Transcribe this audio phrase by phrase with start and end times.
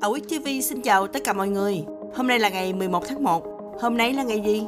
[0.00, 1.84] Ở TV xin chào tất cả mọi người.
[2.16, 3.42] Hôm nay là ngày 11 tháng 1.
[3.80, 4.62] Hôm nay là ngày gì?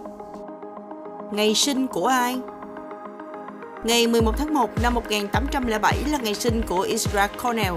[1.32, 2.38] Ngày sinh của ai?
[3.84, 7.76] Ngày 11 tháng 1 năm 1807 là ngày sinh của Israel Cornell,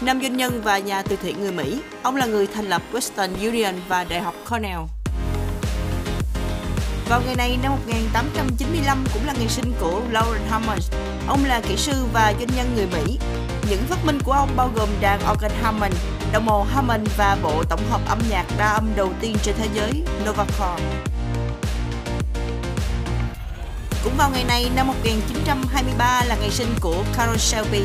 [0.00, 1.80] nam doanh nhân và nhà từ thiện người Mỹ.
[2.02, 4.80] Ông là người thành lập Western Union và Đại học Cornell.
[7.08, 10.92] Vào ngày này năm 1895 cũng là ngày sinh của Lawrence Hammers.
[11.28, 13.18] Ông là kỹ sư và doanh nhân người Mỹ.
[13.70, 15.94] Những phát minh của ông bao gồm đàn organ Hammond,
[16.32, 19.68] đồng hồ Hammond và bộ tổng hợp âm nhạc đa âm đầu tiên trên thế
[19.74, 20.84] giới, Novacore.
[24.04, 27.82] Cũng vào ngày này năm 1923 là ngày sinh của Carol Shelby,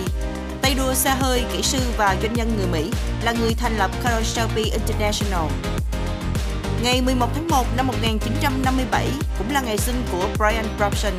[0.61, 2.91] tay đua xe hơi, kỹ sư và doanh nhân người Mỹ,
[3.23, 5.51] là người thành lập Carol Shelby International.
[6.83, 11.13] Ngày 11 tháng 1 năm 1957 cũng là ngày sinh của Brian Robson,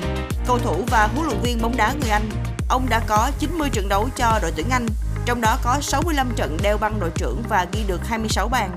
[0.46, 2.51] cầu thủ và huấn luyện viên bóng đá người Anh.
[2.72, 4.86] Ông đã có 90 trận đấu cho đội tuyển Anh,
[5.24, 8.70] trong đó có 65 trận đeo băng đội trưởng và ghi được 26 bàn.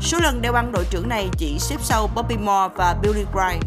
[0.00, 3.64] Số lần đeo băng đội trưởng này chỉ xếp sau Bobby Moore và Billy Bryant.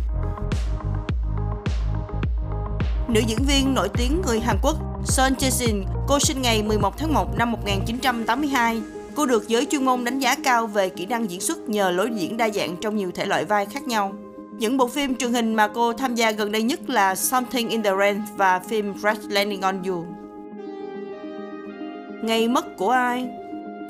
[3.08, 7.14] Nữ diễn viên nổi tiếng người Hàn Quốc Son Jae-shin, cô sinh ngày 11 tháng
[7.14, 8.82] 1 năm 1982.
[9.16, 12.10] Cô được giới chuyên môn đánh giá cao về kỹ năng diễn xuất nhờ lối
[12.16, 14.14] diễn đa dạng trong nhiều thể loại vai khác nhau.
[14.60, 17.84] Những bộ phim truyền hình mà cô tham gia gần đây nhất là Something in
[17.84, 20.06] the Rain và phim Red Landing on You.
[22.22, 23.28] Ngày mất của ai?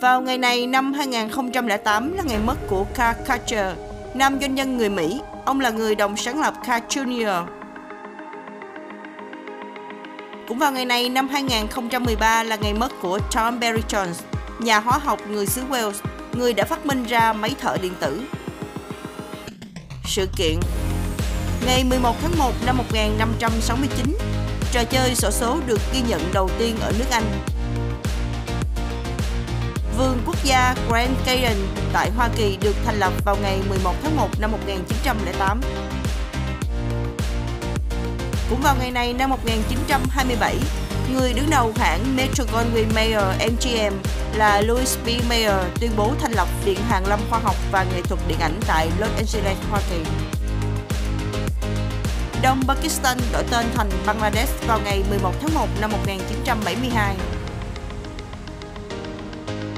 [0.02, 3.76] Vào ngày này năm 2008 là ngày mất của Carl Karcher,
[4.14, 5.22] nam doanh nhân người Mỹ.
[5.46, 7.46] Ông là người đồng sáng lập Carl Jr.
[10.48, 14.22] Cũng vào ngày này năm 2013 là ngày mất của Tom Berry Jones,
[14.60, 15.94] nhà hóa học người xứ Wales,
[16.34, 18.22] người đã phát minh ra máy thở điện tử.
[20.10, 20.60] Sự kiện
[21.66, 24.18] Ngày 11 tháng 1 năm 1569,
[24.72, 27.24] trò chơi sổ số được ghi nhận đầu tiên ở nước Anh.
[29.98, 34.16] Vườn quốc gia Grand Canyon tại Hoa Kỳ được thành lập vào ngày 11 tháng
[34.16, 35.62] 1 năm 1908.
[38.50, 40.56] Cũng vào ngày này năm 1927,
[41.14, 43.98] người đứng đầu hãng Metro Goldwyn Mayer MGM
[44.36, 45.08] là Louis B.
[45.30, 48.60] Mayer tuyên bố thành lập Viện Hàn lâm Khoa học và Nghệ thuật Điện ảnh
[48.68, 50.10] tại Los Angeles, Hoa Kỳ.
[52.42, 57.16] Đông Pakistan đổi tên thành Bangladesh vào ngày 11 tháng 1 năm 1972.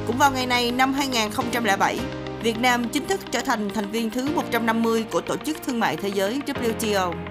[0.08, 2.00] Cũng vào ngày này năm 2007,
[2.44, 5.97] Việt Nam chính thức trở thành thành viên thứ 150 của Tổ chức Thương mại
[5.97, 7.31] Thế giới WTO.